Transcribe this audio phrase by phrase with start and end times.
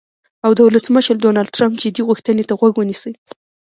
[0.45, 3.11] او د ولسمشر ډونالډ ټرمپ "جدي غوښتنې" ته غوږ ونیسي.